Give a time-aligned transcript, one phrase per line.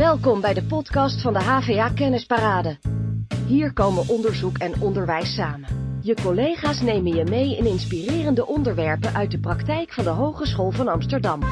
[0.00, 2.78] Welkom bij de podcast van de HVA Kennisparade.
[3.46, 5.98] Hier komen onderzoek en onderwijs samen.
[6.02, 10.88] Je collega's nemen je mee in inspirerende onderwerpen uit de praktijk van de Hogeschool van
[10.88, 11.40] Amsterdam.
[11.40, 11.46] De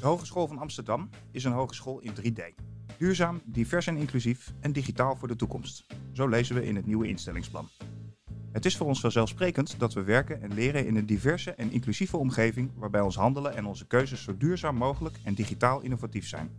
[0.00, 2.40] Hogeschool van Amsterdam is een hogeschool in 3D.
[2.98, 5.86] Duurzaam, divers en inclusief en digitaal voor de toekomst.
[6.12, 7.68] Zo lezen we in het nieuwe instellingsplan.
[8.52, 12.16] Het is voor ons vanzelfsprekend dat we werken en leren in een diverse en inclusieve
[12.16, 16.50] omgeving waarbij ons handelen en onze keuzes zo duurzaam mogelijk en digitaal innovatief zijn.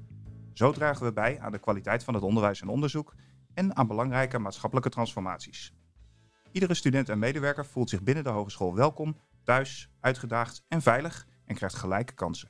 [0.53, 3.15] Zo dragen we bij aan de kwaliteit van het onderwijs en onderzoek
[3.53, 5.73] en aan belangrijke maatschappelijke transformaties.
[6.51, 11.55] Iedere student en medewerker voelt zich binnen de hogeschool welkom, thuis, uitgedaagd en veilig en
[11.55, 12.49] krijgt gelijke kansen.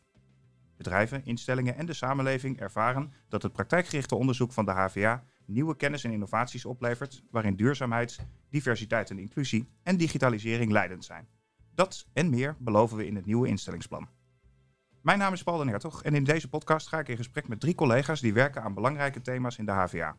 [0.79, 6.03] Bedrijven, instellingen en de samenleving ervaren dat het praktijkgerichte onderzoek van de HVA nieuwe kennis
[6.03, 11.27] en innovaties oplevert waarin duurzaamheid, diversiteit en inclusie en digitalisering leidend zijn.
[11.73, 14.07] Dat en meer beloven we in het nieuwe instellingsplan.
[15.01, 17.59] Mijn naam is Paul den Hertog en in deze podcast ga ik in gesprek met
[17.59, 20.17] drie collega's die werken aan belangrijke thema's in de HVA.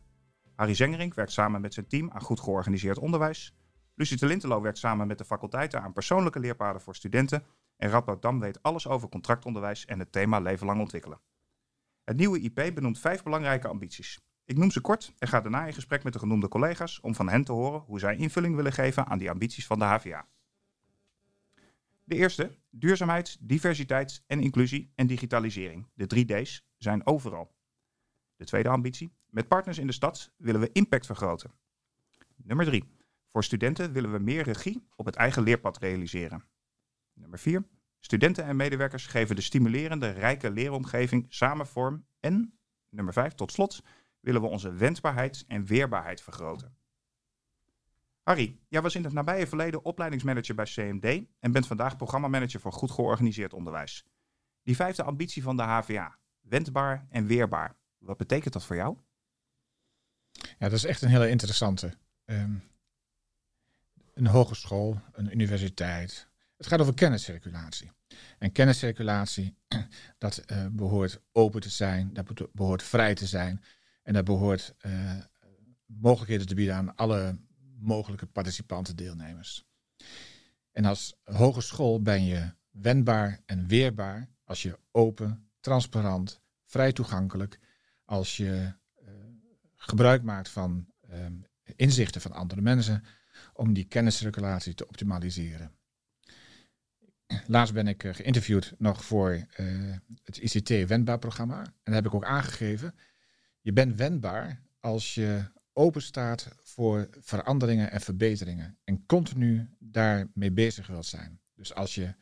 [0.55, 3.55] Harry Zengerink werkt samen met zijn team aan goed georganiseerd onderwijs.
[3.95, 7.43] Lucie Telintelo werkt samen met de faculteiten aan persoonlijke leerpaden voor studenten.
[7.81, 11.21] En Radboud weet alles over contractonderwijs en het thema leven lang ontwikkelen.
[12.03, 14.19] Het nieuwe IP benoemt vijf belangrijke ambities.
[14.45, 17.29] Ik noem ze kort en ga daarna in gesprek met de genoemde collega's om van
[17.29, 20.27] hen te horen hoe zij invulling willen geven aan die ambities van de HVA.
[22.03, 27.55] De eerste, duurzaamheid, diversiteit en inclusie en digitalisering, de drie D's, zijn overal.
[28.35, 31.51] De tweede ambitie, met partners in de stad willen we impact vergroten.
[32.35, 32.83] Nummer drie,
[33.27, 36.43] voor studenten willen we meer regie op het eigen leerpad realiseren.
[37.13, 37.63] Nummer vier,
[37.99, 42.05] studenten en medewerkers geven de stimulerende, rijke leeromgeving samen vorm.
[42.19, 42.59] En
[42.89, 43.83] nummer vijf, tot slot,
[44.19, 46.75] willen we onze wendbaarheid en weerbaarheid vergroten.
[48.23, 52.73] Harry, jij was in het nabije verleden opleidingsmanager bij CMD en bent vandaag programmamanager voor
[52.73, 54.05] goed georganiseerd onderwijs.
[54.63, 57.75] Die vijfde ambitie van de HVA, wendbaar en weerbaar.
[57.97, 58.97] Wat betekent dat voor jou?
[60.31, 61.93] Ja, dat is echt een hele interessante.
[62.25, 62.55] Ehm,
[64.13, 66.30] een hogeschool, een universiteit.
[66.61, 67.91] Het gaat over kenniscirculatie.
[68.39, 69.55] En kenniscirculatie,
[70.17, 73.63] dat eh, behoort open te zijn, dat behoort vrij te zijn.
[74.03, 75.17] En dat behoort uh,
[75.85, 77.39] mogelijkheden te bieden aan alle
[77.79, 79.65] mogelijke participanten, deelnemers.
[80.71, 87.59] En als hogeschool ben je wendbaar en weerbaar als je open, transparant, vrij toegankelijk,
[88.05, 88.73] als je
[89.03, 89.09] uh,
[89.75, 91.25] gebruik maakt van uh,
[91.75, 93.03] inzichten van andere mensen
[93.53, 95.79] om die kenniscirculatie te optimaliseren.
[97.47, 99.45] Laatst ben ik geïnterviewd nog voor
[100.23, 101.59] het ICT Wendbaar programma.
[101.63, 102.93] En daar heb ik ook aangegeven
[103.61, 105.43] je bent wendbaar als je
[105.73, 111.39] open staat voor veranderingen en verbeteringen en continu daarmee bezig wilt zijn.
[111.55, 112.15] Dus als je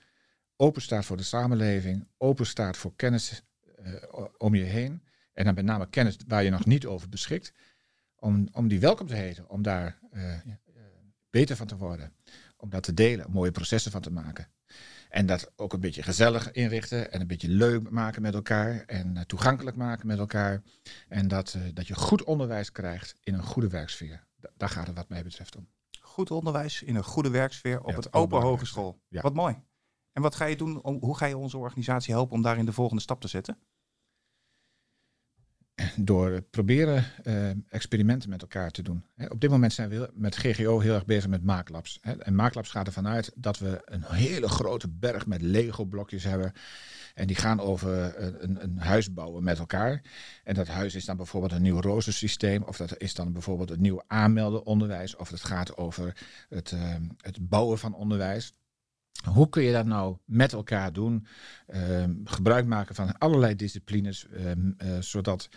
[0.56, 3.44] open staat voor de samenleving, open staat voor kennis
[3.80, 5.04] uh, om je heen,
[5.34, 7.54] en dan met name kennis waar je nog niet over beschikt,
[8.16, 10.00] om, om die welkom te heten, om daar
[11.30, 12.14] beter van te worden,
[12.58, 14.48] om dat te delen, mooie processen van te maken.
[15.10, 19.16] En dat ook een beetje gezellig inrichten en een beetje leuk maken met elkaar en
[19.16, 20.62] uh, toegankelijk maken met elkaar.
[21.08, 24.28] En dat, uh, dat je goed onderwijs krijgt in een goede werksfeer.
[24.36, 25.68] Da daar gaat het wat mij betreft om.
[26.02, 29.02] Goed onderwijs in een goede werksfeer op ja, het Open Hogeschool.
[29.08, 29.22] Ja.
[29.22, 29.62] Wat mooi.
[30.12, 30.84] En wat ga je doen?
[30.84, 33.58] Om, hoe ga je onze organisatie helpen om daarin de volgende stap te zetten?
[35.96, 39.04] Door proberen uh, experimenten met elkaar te doen.
[39.30, 42.00] Op dit moment zijn we met GGO heel erg bezig met maaklabs.
[42.02, 46.54] En maaklabs gaat ervan uit dat we een hele grote berg met Lego-blokjes hebben.
[47.16, 50.02] En die gaan over een, een, huis bouwen met elkaar.
[50.44, 52.64] En dat huis is dan bijvoorbeeld een nieuw roostersysteem.
[52.64, 55.16] Of dat is dan bijvoorbeeld het nieuw aanmelden onderwijs.
[55.16, 56.18] Of het gaat over
[56.50, 58.54] het, uh, het bouwen van onderwijs.
[59.26, 61.26] Hoe kun je dat nou met elkaar doen?
[61.68, 65.50] Uh, gebruik maken van allerlei disciplines, uh, uh, zodat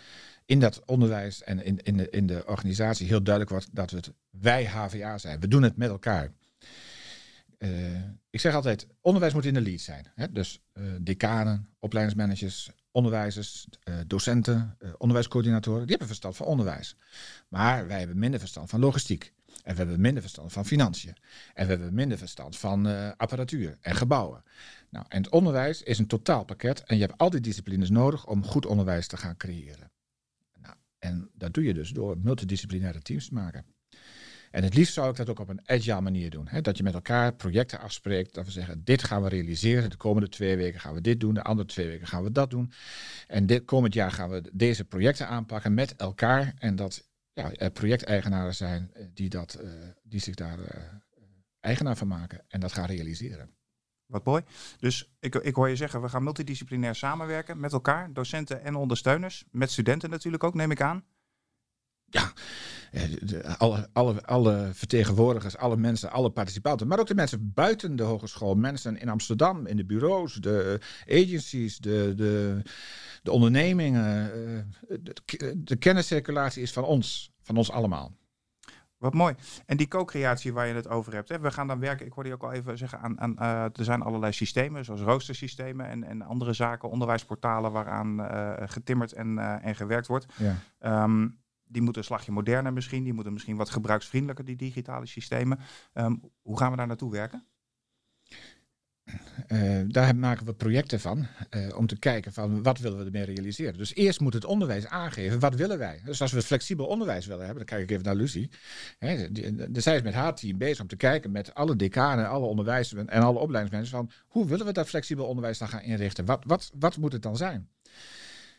[0.45, 4.13] in dat onderwijs en in, in, de, in de organisatie heel duidelijk wordt dat het
[4.29, 5.39] wij HVA zijn.
[5.39, 6.31] We doen het met elkaar.
[7.57, 7.69] Eh,
[8.29, 10.05] ik zeg altijd, onderwijs moet in de lead zijn.
[10.15, 10.31] Hè?
[10.31, 10.61] Dus
[10.99, 13.67] decanen, opleidingsmanagers, onderwijzers,
[14.07, 16.95] docenten, onderwijscoördinatoren, die hebben verstand van onderwijs.
[17.47, 19.33] Maar wij hebben minder verstand van logistiek.
[19.63, 21.15] En we hebben minder verstand van financiën.
[21.53, 24.43] En we hebben minder verstand van uh, apparatuur en gebouwen.
[24.89, 26.83] Nou, en het onderwijs is een totaalpakket.
[26.83, 29.91] En je hebt al die disciplines nodig om goed onderwijs te gaan creëren.
[30.61, 33.65] Nou, en dat doe je dus door multidisciplinaire teams te maken.
[34.53, 36.47] En het liefst zou ik dat ook op een agile manier doen.
[36.47, 36.61] Hè?
[36.61, 38.33] Dat je met elkaar projecten afspreekt.
[38.33, 39.89] Dat we zeggen, dit gaan we realiseren.
[39.89, 41.33] De komende twee weken gaan we dit doen.
[41.33, 42.71] De andere twee weken gaan we dat doen.
[43.27, 46.53] En dit komend jaar gaan we deze projecten aanpakken met elkaar.
[46.57, 49.59] En dat ja, projecteigenaren zijn die, dat,
[50.03, 50.59] die zich daar
[51.59, 53.55] eigenaar van maken en dat gaan realiseren.
[54.05, 54.43] Wat mooi.
[54.79, 59.45] Dus ik, ik hoor je zeggen, we gaan multidisciplinair samenwerken met elkaar, docenten en ondersteuners,
[59.51, 61.05] met studenten natuurlijk ook, neem ik aan.
[62.13, 62.31] Ja,
[63.19, 68.03] de, alle, alle, alle vertegenwoordigers, alle mensen, alle participanten, maar ook de mensen buiten de
[68.03, 72.61] hogeschool, mensen in Amsterdam, in de bureaus, de agencies, de, de,
[73.23, 74.31] de ondernemingen.
[74.31, 78.11] Eh, de, de kenniscirculatie is van ons, van ons allemaal.
[78.97, 79.35] Wat mooi.
[79.65, 81.29] En die co-creatie waar je het over hebt.
[81.29, 81.39] Hè?
[81.39, 83.83] We gaan dan werken, ik hoorde je ook al even zeggen, aan, aan uh, er
[83.83, 89.65] zijn allerlei systemen, zoals roostersystemen en, en andere zaken, onderwijsportalen waaraan uh, getimmerd en, uh,
[89.65, 90.25] en gewerkt wordt.
[90.37, 91.03] Ja.
[91.03, 91.41] Um,
[91.73, 95.59] die moeten een slagje moderner misschien, die moeten misschien wat gebruiksvriendelijker, die digitale systemen.
[95.93, 97.47] Um, hoe gaan we daar naartoe werken?
[99.47, 103.23] Uh, daar maken we projecten van uh, om te kijken van wat willen we ermee
[103.23, 103.77] realiseren.
[103.77, 106.01] Dus eerst moet het onderwijs aangeven wat willen wij.
[106.05, 108.49] Dus als we flexibel onderwijs willen hebben, dan kijk ik even naar Lucie.
[108.97, 112.45] Hè, de, zij is met haar team bezig om te kijken met alle decanen, alle
[112.45, 116.25] onderwijzers en alle opleidingsmensen van hoe willen we dat flexibel onderwijs dan gaan inrichten?
[116.25, 117.69] Wat, wat, wat moet het dan zijn?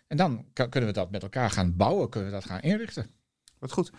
[0.06, 3.10] En dan kunnen we dat met elkaar gaan bouwen, kunnen we dat gaan inrichten.
[3.58, 3.92] Wat goed.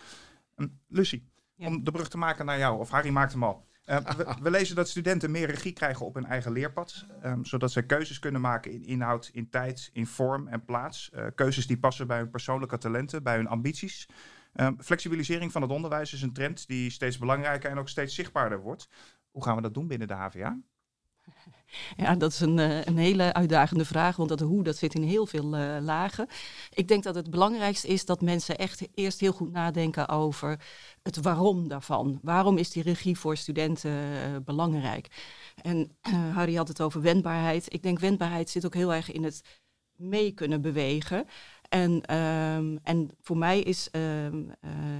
[0.56, 1.66] Um, Lucie, ja.
[1.66, 3.66] om de brug te maken naar jou, of Harry maakt hem al.
[3.86, 7.72] Uh, we, we, lezen dat studenten meer regie krijgen op hun eigen leerpad, um, zodat
[7.72, 11.10] ze keuzes kunnen maken in inhoud, in tijd, in vorm en plaats.
[11.14, 14.08] Uh, keuzes die passen bij hun persoonlijke talenten, bij hun ambities.
[14.54, 18.60] Um, flexibilisering van het onderwijs is een trend die steeds belangrijker en ook steeds zichtbaarder
[18.60, 18.88] wordt.
[19.30, 20.58] Hoe gaan we dat doen binnen de HVA?
[21.96, 25.02] Ja, dat is een, eh, een hele uitdagende vraag, want dat hoe, dat zit in
[25.02, 26.26] heel veel uh, lagen.
[26.70, 30.60] Ik denk dat het belangrijkste is dat mensen echt eerst heel goed nadenken over
[31.02, 32.18] het waarom daarvan.
[32.22, 35.08] Waarom is die regie voor studenten uh, belangrijk?
[35.62, 35.96] En
[36.32, 37.72] Harry had het over wendbaarheid.
[37.72, 39.42] Ik denk wendbaarheid zit ook heel erg in het
[39.96, 41.26] mee kunnen bewegen.
[41.68, 44.52] En, um, en voor mij is um,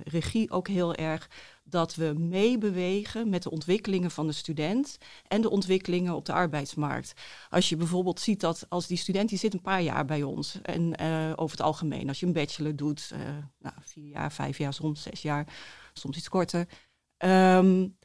[0.04, 1.30] regie ook heel erg
[1.68, 4.98] dat we meebewegen met de ontwikkelingen van de student
[5.28, 7.12] en de ontwikkelingen op de arbeidsmarkt.
[7.50, 10.58] Als je bijvoorbeeld ziet dat als die student die zit een paar jaar bij ons
[10.62, 13.18] en uh, over het algemeen, als je een bachelor doet, uh,
[13.58, 15.46] nou, vier jaar, vijf jaar, soms zes jaar,
[15.92, 16.68] soms iets korter.
[17.24, 17.96] Um,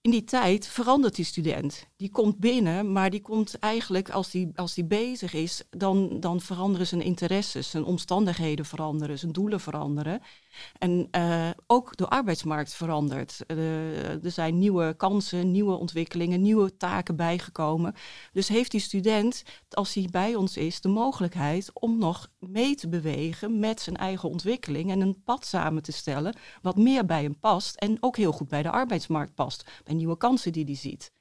[0.00, 1.86] in die tijd verandert die student.
[1.96, 6.40] Die komt binnen, maar die komt eigenlijk, als die, als die bezig is, dan, dan
[6.40, 10.20] veranderen zijn interesses, zijn omstandigheden veranderen, zijn doelen veranderen.
[10.78, 13.40] En uh, ook de arbeidsmarkt verandert.
[13.46, 17.94] Uh, er zijn nieuwe kansen, nieuwe ontwikkelingen, nieuwe taken bijgekomen.
[18.32, 22.88] Dus heeft die student, als hij bij ons is, de mogelijkheid om nog mee te
[22.88, 27.38] bewegen met zijn eigen ontwikkeling en een pad samen te stellen wat meer bij hem
[27.38, 31.14] past en ook heel goed bij de arbeidsmarkt past, bij nieuwe kansen die hij ziet.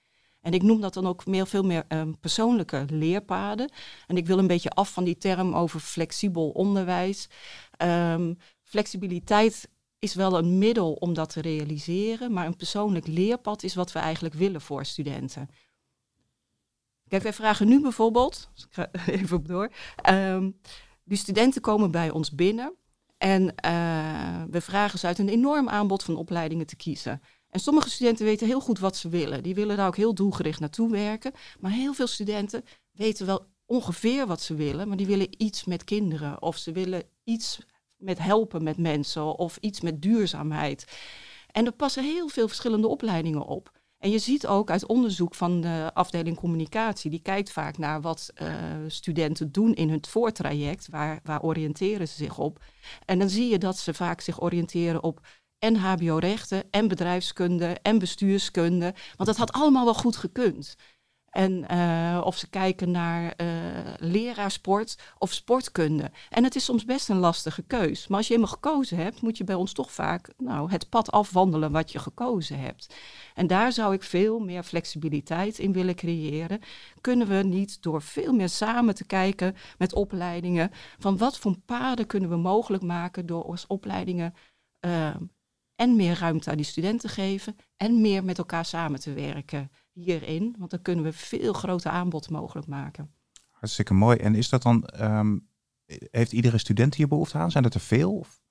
[0.46, 3.72] En ik noem dat dan ook meer, veel meer um, persoonlijke leerpaden.
[4.08, 7.30] En ik wil een beetje af van die term over flexibel onderwijs.
[7.78, 9.70] Um, flexibiliteit
[10.00, 14.00] is wel een middel om dat te realiseren, maar een persoonlijk leerpad is wat we
[14.00, 15.50] eigenlijk willen voor studenten.
[17.08, 19.72] Kijk, wij vragen nu bijvoorbeeld, ik ga even op door,
[20.10, 20.60] um,
[21.04, 22.74] die studenten komen bij ons binnen
[23.18, 27.22] en uh, we vragen ze uit een enorm aanbod van opleidingen te kiezen.
[27.56, 29.44] En sommige studenten weten heel goed wat ze willen.
[29.44, 31.32] Die willen daar ook heel doelgericht naartoe werken.
[31.60, 35.84] Maar heel veel studenten weten wel ongeveer wat ze willen, maar die willen iets met
[35.84, 37.60] kinderen of ze willen iets
[37.98, 40.86] met helpen met mensen of iets met duurzaamheid.
[41.52, 43.72] En er passen heel veel verschillende opleidingen op.
[43.98, 48.32] En je ziet ook uit onderzoek van de afdeling communicatie, die kijkt vaak naar wat
[48.42, 48.50] uh,
[48.88, 52.64] studenten doen in hun voortraject, waar, waar oriënteren ze zich op.
[53.06, 55.20] En dan zie je dat ze vaak zich oriënteren op
[55.60, 60.76] en HBO-rechten en bedrijfskunde en bestuurskunde, want dat had allemaal wel goed gekund.
[61.36, 63.48] En uh, of ze kijken naar uh,
[63.98, 66.12] leraarsport of sportkunde.
[66.30, 68.08] En het is soms best een lastige keus.
[68.08, 71.12] Maar als je eenmaal gekozen hebt, moet je bij ons toch vaak nou, het pad
[71.12, 72.96] afwandelen wat je gekozen hebt.
[73.34, 76.60] En daar zou ik veel meer flexibiliteit in willen creëren.
[77.02, 82.08] Kunnen we niet door veel meer samen te kijken met opleidingen van wat voor paden
[82.08, 84.34] kunnen we mogelijk maken door ons opleidingen
[84.86, 85.16] uh,
[85.76, 90.56] en meer ruimte aan die studenten geven en meer met elkaar samen te werken hierin.
[90.58, 93.14] Want dan kunnen we veel groter aanbod mogelijk maken.
[93.50, 94.18] Hartstikke mooi.
[94.18, 95.48] En is dat dan, um,
[96.12, 97.52] heeft iedere student hier behoefte aan?
[97.52, 98.18] Zijn dat er veel?
[98.18, 98.44] Of?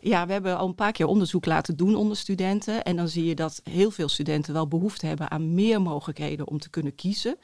[0.00, 2.84] Ja, we hebben al een paar keer onderzoek laten doen onder studenten.
[2.84, 6.58] En dan zie je dat heel veel studenten wel behoefte hebben aan meer mogelijkheden om
[6.58, 7.38] te kunnen kiezen.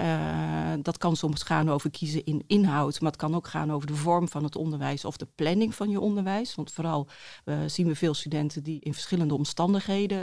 [0.00, 3.86] Uh, dat kan soms gaan over kiezen in inhoud, maar het kan ook gaan over
[3.86, 6.54] de vorm van het onderwijs of de planning van je onderwijs.
[6.54, 7.08] Want vooral
[7.44, 10.22] uh, zien we veel studenten die in verschillende omstandigheden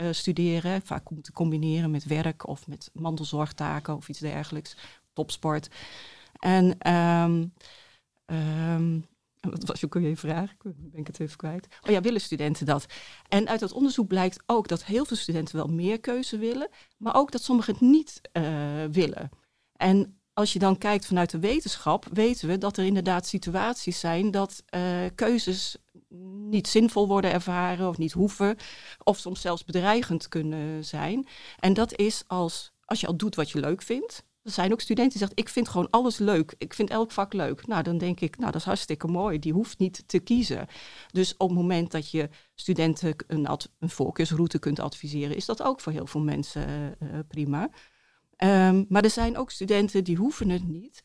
[0.00, 0.82] uh, studeren.
[0.82, 4.76] Vaak moeten combineren met werk of met mantelzorgtaken of iets dergelijks.
[5.12, 5.68] Topsport.
[6.38, 7.52] En um,
[8.26, 9.06] um,
[9.50, 10.50] wat was ook je vraag?
[10.50, 11.66] Ik ben het even kwijt.
[11.82, 12.86] Oh ja, willen studenten dat?
[13.28, 17.14] En uit dat onderzoek blijkt ook dat heel veel studenten wel meer keuze willen, maar
[17.14, 18.44] ook dat sommigen het niet uh,
[18.90, 19.30] willen.
[19.76, 24.30] En als je dan kijkt vanuit de wetenschap, weten we dat er inderdaad situaties zijn
[24.30, 25.76] dat uh, keuzes
[26.48, 28.56] niet zinvol worden ervaren of niet hoeven,
[29.02, 31.26] of soms zelfs bedreigend kunnen zijn.
[31.58, 34.24] En dat is als, als je al doet wat je leuk vindt.
[34.42, 36.54] Er zijn ook studenten die zeggen, ik vind gewoon alles leuk.
[36.58, 37.66] Ik vind elk vak leuk.
[37.66, 39.38] Nou, dan denk ik, nou, dat is hartstikke mooi.
[39.38, 40.66] Die hoeft niet te kiezen.
[41.12, 45.80] Dus op het moment dat je studenten een, een voorkeursroute kunt adviseren, is dat ook
[45.80, 47.70] voor heel veel mensen uh, prima.
[48.44, 51.00] Um, maar er zijn ook studenten die hoeven het niet.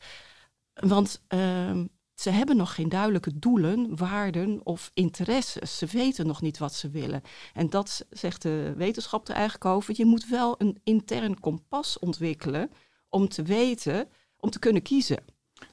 [0.74, 5.78] Want um, ze hebben nog geen duidelijke doelen, waarden of interesses.
[5.78, 7.22] Ze weten nog niet wat ze willen.
[7.52, 9.94] En dat zegt de wetenschap er eigenlijk over.
[9.96, 12.70] Je moet wel een intern kompas ontwikkelen
[13.16, 15.24] om te weten, om te kunnen kiezen.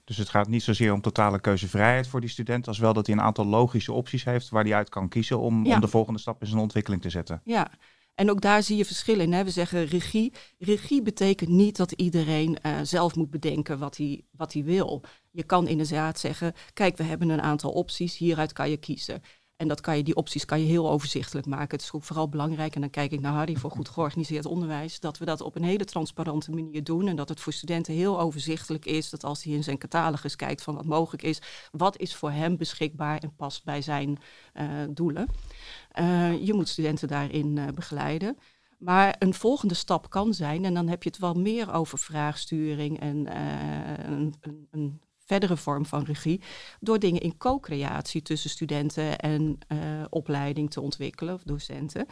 [0.03, 3.15] Dus het gaat niet zozeer om totale keuzevrijheid voor die student, als wel dat hij
[3.15, 6.41] een aantal logische opties heeft waar hij uit kan kiezen om, om de volgende stap
[6.41, 7.41] in zijn ontwikkeling te zetten.
[7.43, 7.71] Ja,
[8.15, 9.33] en ook daar zie je verschillen in.
[9.33, 9.43] Hè?
[9.43, 10.33] We zeggen regie.
[10.57, 15.03] Regie betekent niet dat iedereen uh, zelf moet bedenken wat hij, wat hij wil.
[15.31, 19.21] Je kan inderdaad zeggen, kijk, we hebben een aantal opties, hieruit kan je kiezen.
[19.55, 21.77] En dat kan je, die opties kan je heel overzichtelijk maken.
[21.77, 24.99] Het is ook vooral belangrijk, en dan kijk ik naar Harry voor goed georganiseerd onderwijs,
[24.99, 27.07] dat we dat op een hele transparante manier doen.
[27.07, 29.09] En dat het voor studenten heel overzichtelijk is.
[29.09, 31.41] Dat als hij in zijn catalogus kijkt van wat mogelijk is,
[31.71, 34.17] wat is voor hem beschikbaar en past bij zijn
[34.53, 35.27] uh, doelen.
[35.99, 38.37] Uh, je moet studenten daarin uh, begeleiden.
[38.77, 42.99] Maar een volgende stap kan zijn, en dan heb je het wel meer over vraagsturing
[42.99, 43.37] en
[44.11, 45.01] een, een, een
[45.33, 46.41] verdere vorm van regie,
[46.79, 52.05] door dingen in co-creatie tussen studenten en uh, opleiding te ontwikkelen, of docenten.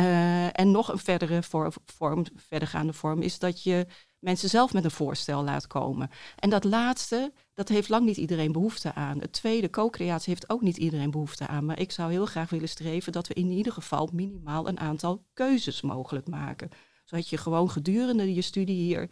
[0.00, 1.42] Uh, en nog een verdere
[1.84, 3.86] vorm, verdergaande vorm, is dat je
[4.18, 6.10] mensen zelf met een voorstel laat komen.
[6.38, 9.20] En dat laatste, dat heeft lang niet iedereen behoefte aan.
[9.20, 11.64] Het tweede, co-creatie, heeft ook niet iedereen behoefte aan.
[11.64, 15.24] Maar ik zou heel graag willen streven dat we in ieder geval minimaal een aantal
[15.32, 16.70] keuzes mogelijk maken.
[17.04, 19.10] Zodat je gewoon gedurende je studie hier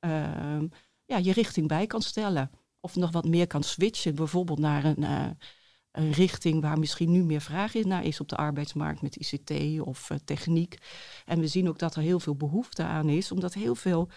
[0.00, 0.62] uh,
[1.04, 2.50] ja, je richting bij kan stellen
[2.84, 5.26] of nog wat meer kan switchen, bijvoorbeeld naar een, uh,
[5.90, 10.10] een richting waar misschien nu meer vraag naar is op de arbeidsmarkt met ICT of
[10.10, 10.78] uh, techniek.
[11.24, 14.08] En we zien ook dat er heel veel behoefte aan is, omdat heel veel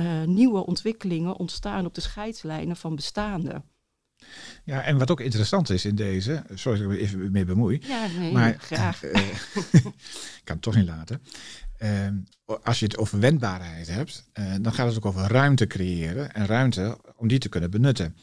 [0.00, 3.62] uh, nieuwe ontwikkelingen ontstaan op de scheidslijnen van bestaande.
[4.64, 7.80] Ja, en wat ook interessant is in deze, sorry dat ik me even mee bemoei.
[7.86, 9.02] Ja, nee, maar, graag.
[10.38, 11.22] ik kan het toch niet laten.
[11.84, 12.08] Uh,
[12.62, 16.46] als je het over wendbaarheid hebt, uh, dan gaat het ook over ruimte creëren en
[16.46, 18.16] ruimte om die te kunnen benutten.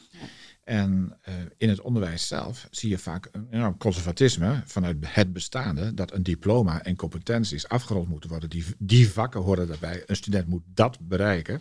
[0.64, 5.94] En uh, in het onderwijs zelf zie je vaak een enorm conservatisme vanuit het bestaande,
[5.94, 8.50] dat een diploma en competenties afgerond moeten worden.
[8.50, 10.02] Die, die vakken horen daarbij.
[10.06, 11.60] Een student moet dat bereiken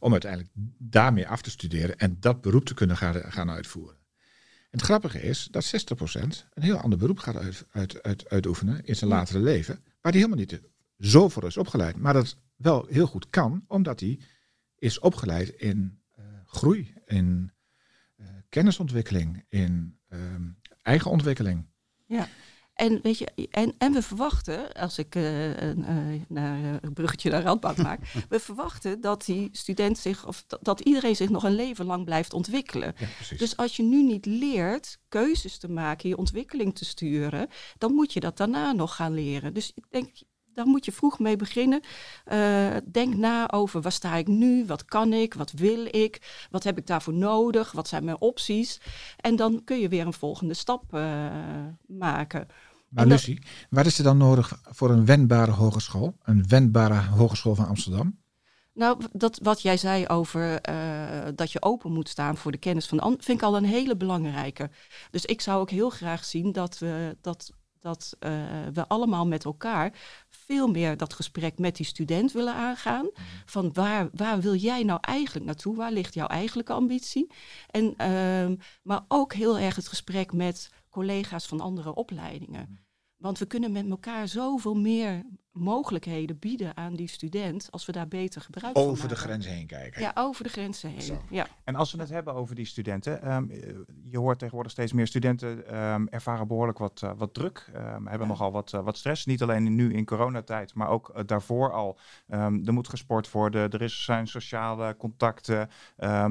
[0.00, 3.96] om uiteindelijk daarmee af te studeren en dat beroep te kunnen gaan, gaan uitvoeren.
[4.70, 5.72] En het grappige is dat
[6.04, 6.20] 60%
[6.54, 10.20] een heel ander beroep gaat uit, uit, uit, uitoefenen in zijn latere leven, waar die
[10.20, 10.60] helemaal niet
[10.98, 14.20] zo voor is opgeleid, maar dat wel heel goed kan, omdat hij
[14.78, 17.52] is opgeleid in uh, groei, in
[18.16, 20.18] uh, kennisontwikkeling, in uh,
[20.82, 21.66] eigen ontwikkeling.
[22.06, 22.28] Ja.
[22.76, 25.22] En, weet je, en, en we verwachten, als ik uh,
[26.28, 30.80] naar, een bruggetje naar Radboud maak, we verwachten dat die student zich, of dat, dat
[30.80, 32.94] iedereen zich nog een leven lang blijft ontwikkelen.
[32.98, 37.48] Ja, dus als je nu niet leert keuzes te maken, je ontwikkeling te sturen,
[37.78, 39.54] dan moet je dat daarna nog gaan leren.
[39.54, 40.10] Dus ik denk,
[40.56, 41.80] daar moet je vroeg mee beginnen.
[42.32, 46.64] Uh, denk na over waar sta ik nu, wat kan ik, wat wil ik, wat
[46.64, 48.80] heb ik daarvoor nodig, wat zijn mijn opties.
[49.16, 51.00] En dan kun je weer een volgende stap uh,
[51.86, 52.48] maken.
[52.88, 56.16] Maar Lucie, wat is er dan nodig voor een wendbare hogeschool?
[56.22, 58.18] Een wendbare hogeschool van Amsterdam?
[58.72, 62.86] Nou, dat, wat jij zei over uh, dat je open moet staan voor de kennis
[62.86, 64.70] van de ander, vind ik al een hele belangrijke.
[65.10, 67.52] Dus ik zou ook heel graag zien dat we dat
[67.86, 68.30] dat uh,
[68.72, 69.92] we allemaal met elkaar
[70.28, 73.04] veel meer dat gesprek met die student willen aangaan.
[73.04, 73.22] Mhm.
[73.44, 75.76] Van waar, waar wil jij nou eigenlijk naartoe?
[75.76, 77.30] Waar ligt jouw eigenlijke ambitie?
[77.70, 82.66] En, uh, maar ook heel erg het gesprek met collega's van andere opleidingen.
[82.70, 82.80] Mhm.
[83.16, 85.26] Want we kunnen met elkaar zoveel meer
[85.56, 88.98] mogelijkheden bieden aan die student als we daar beter gebruik van maken.
[88.98, 90.00] Over de grenzen heen kijken.
[90.00, 91.18] Ja, over de grenzen heen.
[91.30, 91.46] Ja.
[91.64, 93.50] En als we het hebben over die studenten, um,
[94.10, 98.26] je hoort tegenwoordig steeds meer studenten um, ervaren behoorlijk wat, uh, wat druk, um, hebben
[98.26, 98.26] ja.
[98.26, 99.26] nogal wat, uh, wat stress.
[99.26, 101.98] Niet alleen nu in coronatijd, maar ook uh, daarvoor al.
[102.28, 105.68] er moet gesport worden, er is, zijn sociale contacten,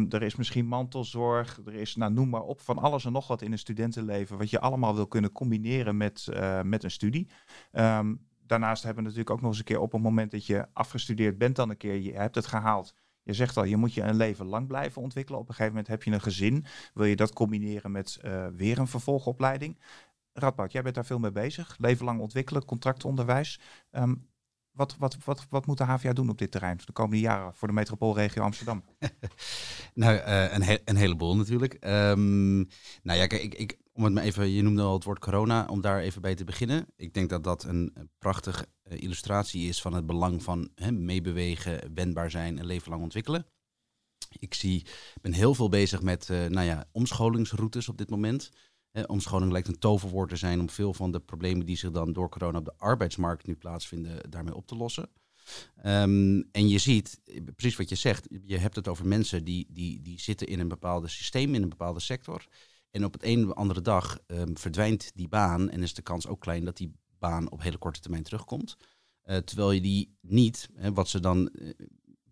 [0.09, 3.41] er is misschien mantelzorg, er is, nou, noem maar op, van alles en nog wat
[3.41, 6.27] in een studentenleven, wat je allemaal wil kunnen combineren met,
[6.63, 7.27] met een studie
[8.47, 11.37] daarnaast hebben we natuurlijk ook nog eens een keer op het moment dat je afgestudeerd
[11.37, 12.95] bent dan een keer, je hebt het gehaald.
[13.23, 15.39] Je zegt al, je moet je een leven lang blijven ontwikkelen.
[15.39, 16.65] Op een gegeven moment heb je een gezin.
[16.93, 19.79] Wil je dat combineren met uh, weer een vervolgopleiding?
[20.33, 21.75] Radboud, jij bent daar veel mee bezig.
[21.79, 23.59] Leven lang ontwikkelen, contractonderwijs.
[23.91, 24.27] Um,
[24.75, 27.67] wat, wat, wat, wat moet de HVA doen op dit terrein de komende jaren voor
[27.67, 28.83] de metropoolregio Amsterdam?
[29.93, 31.73] nou, uh, een, een heleboel natuurlijk.
[31.73, 32.67] Um,
[33.03, 35.65] nou ja, kijk, ik, ik, om het maar even, je noemde al het woord corona,
[35.69, 36.85] om daar even bij te beginnen.
[36.95, 41.93] Ik denk dat dat een prachtige uh, illustratie is van het belang van hè, meebewegen,
[41.93, 43.45] wendbaar zijn en leven lang ontwikkelen.
[44.39, 44.85] Ik zie,
[45.21, 48.51] ben heel veel bezig met uh, nou ja, omscholingsroutes op dit moment.
[48.91, 52.13] Eh, omscholing lijkt een toverwoord te zijn om veel van de problemen die zich dan
[52.13, 55.09] door corona op de arbeidsmarkt nu plaatsvinden, daarmee op te lossen.
[55.85, 57.21] Um, en je ziet,
[57.55, 60.67] precies wat je zegt, je hebt het over mensen die, die, die zitten in een
[60.67, 62.45] bepaald systeem, in een bepaalde sector.
[62.95, 66.27] En op het een of andere dag um, verdwijnt die baan en is de kans
[66.27, 68.77] ook klein dat die baan op hele korte termijn terugkomt.
[69.25, 71.69] Uh, terwijl je die niet, hè, wat ze dan uh,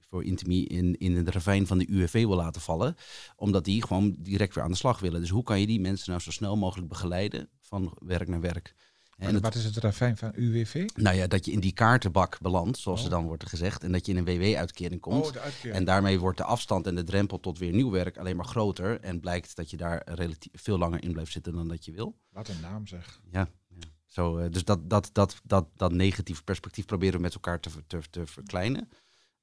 [0.10, 2.96] voor Intimi in, in het ravijn van de UWV wil laten vallen.
[3.36, 5.20] Omdat die gewoon direct weer aan de slag willen.
[5.20, 8.76] Dus hoe kan je die mensen nou zo snel mogelijk begeleiden van werk naar werk?
[9.18, 10.90] En wat is het ravijn van UWV?
[10.96, 13.06] Nou ja, dat je in die kaartenbak belandt, zoals oh.
[13.06, 13.84] er dan wordt gezegd.
[13.84, 15.26] En dat je in een WW-uitkering komt.
[15.26, 15.76] Oh, uitkering.
[15.76, 19.00] En daarmee wordt de afstand en de drempel tot weer nieuw werk alleen maar groter.
[19.00, 22.18] En blijkt dat je daar relatief veel langer in blijft zitten dan dat je wil.
[22.30, 23.22] Wat een naam zeg.
[23.32, 23.88] Ja, ja.
[24.06, 27.70] Zo, uh, dus dat, dat, dat, dat, dat negatieve perspectief proberen we met elkaar te,
[27.88, 28.90] te, te verkleinen.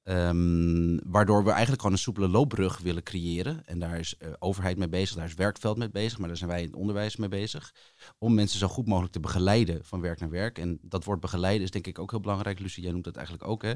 [0.03, 3.65] Um, waardoor we eigenlijk gewoon een soepele loopbrug willen creëren.
[3.65, 6.49] En daar is uh, overheid mee bezig, daar is werkveld mee bezig, maar daar zijn
[6.49, 7.73] wij in het onderwijs mee bezig.
[8.17, 10.57] Om mensen zo goed mogelijk te begeleiden van werk naar werk.
[10.57, 12.59] En dat woord begeleiden is denk ik ook heel belangrijk.
[12.59, 13.61] Lucie, jij noemt dat eigenlijk ook.
[13.61, 13.73] Hè?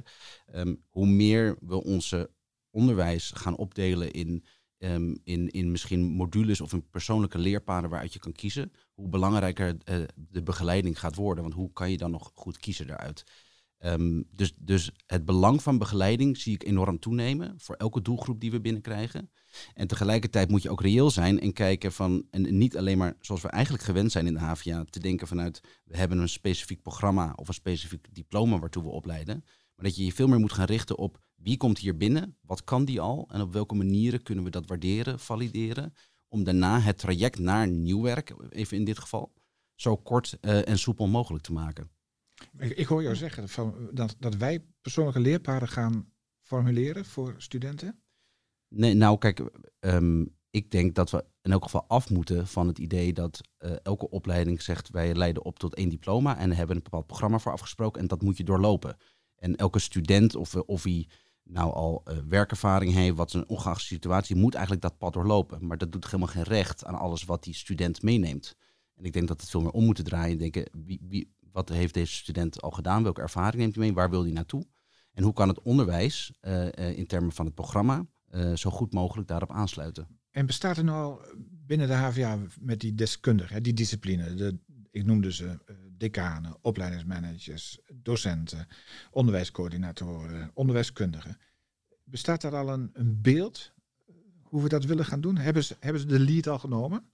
[0.53, 2.31] Um, hoe meer we onze
[2.69, 4.45] onderwijs gaan opdelen in,
[4.77, 9.77] um, in, in misschien modules of in persoonlijke leerpaden waaruit je kan kiezen, hoe belangrijker
[9.85, 11.43] uh, de begeleiding gaat worden.
[11.43, 13.23] Want hoe kan je dan nog goed kiezen daaruit?
[13.79, 18.51] Um, dus, dus het belang van begeleiding zie ik enorm toenemen voor elke doelgroep die
[18.51, 19.31] we binnenkrijgen.
[19.73, 23.41] En tegelijkertijd moet je ook reëel zijn en kijken van, en niet alleen maar zoals
[23.41, 27.33] we eigenlijk gewend zijn in de HVA, te denken vanuit, we hebben een specifiek programma
[27.35, 29.43] of een specifiek diploma waartoe we opleiden.
[29.75, 32.63] Maar dat je je veel meer moet gaan richten op wie komt hier binnen, wat
[32.63, 35.93] kan die al en op welke manieren kunnen we dat waarderen, valideren.
[36.27, 39.33] Om daarna het traject naar nieuw werk, even in dit geval,
[39.75, 41.89] zo kort uh, en soepel mogelijk te maken.
[42.57, 47.99] Ik, hoor jou zeggen van, dat, dat wij persoonlijke leerpaden gaan formuleren voor studenten.
[48.67, 49.43] Nee, nou kijk,
[49.79, 53.71] um, ik denk dat we in elk geval af moeten van het idee dat uh,
[53.83, 57.51] elke opleiding zegt wij leiden op tot één diploma en hebben een bepaald programma voor
[57.51, 58.97] afgesproken en dat moet je doorlopen.
[59.35, 61.07] En elke student of, of hij
[61.43, 65.67] nou al uh, werkervaring heeft, wat een ongeachte situatie, moet eigenlijk dat pad doorlopen.
[65.67, 68.55] Maar dat doet helemaal geen recht aan alles wat die student meeneemt.
[68.95, 70.37] En ik denk dat het veel meer om moeten draaien.
[70.37, 73.03] Denken, wie, wie, wat heeft deze student al gedaan?
[73.03, 73.93] Welke ervaring neemt hij mee?
[73.93, 74.65] Waar wil hij naartoe?
[75.13, 78.93] En hoe kan het onderwijs uh, uh, in termen van het programma uh, zo goed
[78.93, 80.07] mogelijk daarop aansluiten?
[80.31, 81.21] En bestaat er nou
[81.65, 84.57] binnen de HVA met die deskundigen, die discipline, de,
[84.91, 85.59] ik noemde ze
[85.97, 88.67] decanen, opleidingsmanagers, docenten,
[89.11, 91.37] onderwijscoördinatoren, onderwijskundigen.
[92.03, 93.73] Bestaat daar al een, een beeld
[94.43, 95.37] hoe we dat willen gaan doen?
[95.37, 97.09] Hebben ze, hebben ze de lead al genomen?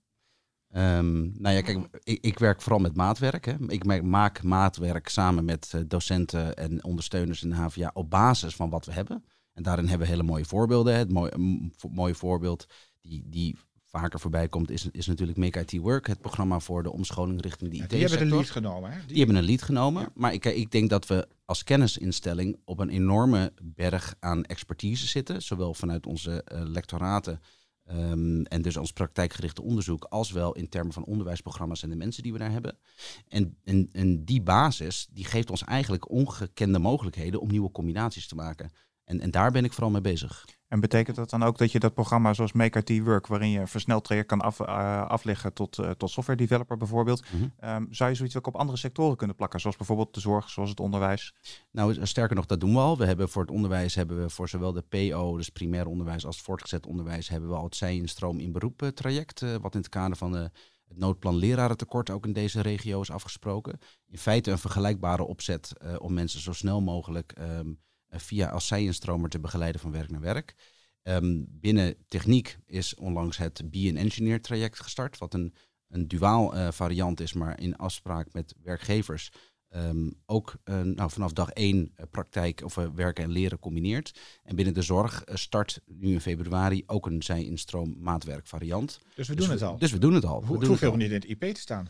[0.76, 3.46] Um, nou ja, kijk, ik, ik, werk vooral met maatwerk.
[3.46, 3.54] Hè.
[3.68, 8.70] Ik maak maatwerk samen met uh, docenten en ondersteuners in de HVA op basis van
[8.70, 9.24] wat we hebben.
[9.54, 10.96] En daarin hebben we hele mooie voorbeelden.
[10.96, 12.66] Het mooie, mooie voorbeeld
[13.02, 16.92] die, die vaker voorbij komt, is, is natuurlijk Make IT Work, het programma voor de
[16.92, 17.82] omscholing richting de IT.
[17.82, 18.92] Ja, die hebben een lead genomen.
[18.92, 18.98] Hè?
[18.98, 20.02] Die, die hebben een lead genomen.
[20.02, 20.10] Ja.
[20.14, 25.42] Maar ik, ik denk dat we als kennisinstelling op een enorme berg aan expertise zitten.
[25.42, 27.42] Zowel vanuit onze uh, lectoraten
[27.96, 32.24] Um, en dus ons praktijkgerichte onderzoek, als wel in termen van onderwijsprogramma's en de mensen
[32.24, 32.78] die we daar hebben.
[33.28, 38.36] En, en, en die basis, die geeft ons eigenlijk ongekende mogelijkheden om nieuwe combinaties te
[38.36, 38.72] maken.
[39.12, 40.46] En, en daar ben ik vooral mee bezig.
[40.68, 43.60] En betekent dat dan ook dat je dat programma zoals Make IT Work, waarin je
[43.60, 47.70] een versneld traject kan af, uh, afleggen tot, uh, tot software developer bijvoorbeeld, mm -hmm.
[47.70, 50.70] um, zou je zoiets ook op andere sectoren kunnen plakken, zoals bijvoorbeeld de zorg, zoals
[50.70, 51.34] het onderwijs?
[51.72, 52.98] Nou, sterker nog, dat doen we al.
[52.98, 56.42] We hebben voor het onderwijs hebben we voor zowel de PO, dus primair onderwijs, als
[56.42, 60.18] voortgezet onderwijs, hebben we al het zij-instroom in beroep traject, uh, wat in het kader
[60.18, 60.52] van de
[60.88, 63.80] het noodplan lerarentekort ook in deze regio is afgesproken.
[64.08, 69.30] In feite een vergelijkbare opzet om mensen zo snel mogelijk um, eh, via als zij-instromer
[69.30, 70.56] te begeleiden van werk naar werk.
[71.04, 75.54] Um, binnen techniek is onlangs het Be an Engineer traject gestart, wat een,
[75.88, 79.32] een duaal uh, variant is, maar in afspraak met werkgevers
[79.76, 84.20] um, ook uh, nou, vanaf dag één praktijk of werken en leren combineert.
[84.44, 89.00] En binnen de zorg start nu in februari ook een zij-instroom maatwerk variant.
[89.16, 89.78] Dus we doen dus het al?
[89.78, 90.44] Dus we doen het al.
[90.46, 91.90] Hoe, het hoeft helemaal niet in het IP te staan.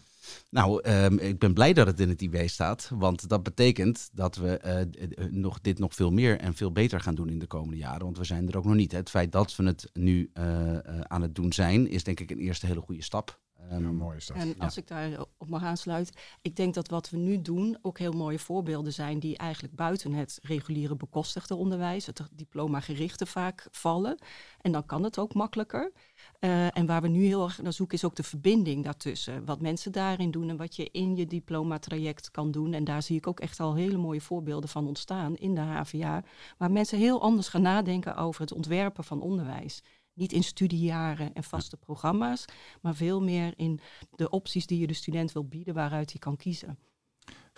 [0.49, 2.89] Nou, ehm, ik ben blij dat het in het IB staat.
[2.93, 4.87] Want dat betekent dat we eh, eh,
[5.31, 8.03] nog, dit nog veel meer en veel beter gaan doen in de komende jaren.
[8.03, 8.91] Want we zijn er ook nog niet.
[8.91, 8.97] Hè.
[8.97, 12.39] Het feit dat we het nu eh, aan het doen zijn, is denk ik een
[12.39, 13.39] eerste hele goede stap.
[13.71, 14.37] Um, ja, mooi is dat.
[14.37, 17.99] En als ik daar op mag aansluiten, ik denk dat wat we nu doen ook
[17.99, 23.67] heel mooie voorbeelden zijn die eigenlijk buiten het reguliere bekostigde onderwijs, het diploma gerichte vaak
[23.71, 24.17] vallen.
[24.61, 25.91] En dan kan het ook makkelijker.
[26.43, 29.45] Uh, en waar we nu heel erg naar zoeken is ook de verbinding daartussen.
[29.45, 32.73] Wat mensen daarin doen en wat je in je diploma-traject kan doen.
[32.73, 36.23] En daar zie ik ook echt al hele mooie voorbeelden van ontstaan in de HVA.
[36.57, 39.83] Waar mensen heel anders gaan nadenken over het ontwerpen van onderwijs.
[40.13, 42.45] Niet in studiejaren en vaste programma's,
[42.81, 43.79] maar veel meer in
[44.15, 46.77] de opties die je de student wil bieden waaruit hij kan kiezen.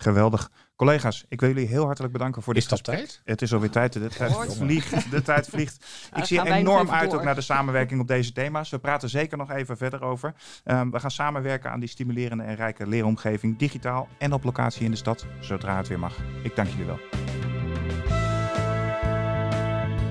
[0.04, 0.50] Geweldig.
[0.76, 3.20] Collega's, ik wil jullie heel hartelijk bedanken voor dit is tijd?
[3.24, 3.92] Het is alweer tijd.
[3.92, 5.10] De tijd vliegt.
[5.10, 5.84] De tijd vliegt.
[6.16, 8.70] ik zie enorm uit ook naar de samenwerking op deze thema's.
[8.70, 10.34] We praten zeker nog even verder over.
[10.64, 14.90] Um, we gaan samenwerken aan die stimulerende en rijke leeromgeving, digitaal en op locatie in
[14.90, 16.16] de stad, zodra het weer mag.
[16.42, 16.98] Ik dank jullie wel.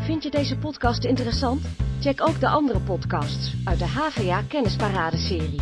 [0.06, 1.66] Vind je deze podcast interessant?
[2.00, 5.62] Check ook de andere podcasts uit de HVA Kennisparade serie.